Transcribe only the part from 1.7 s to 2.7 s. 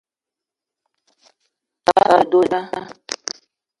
Tara a ne do ya?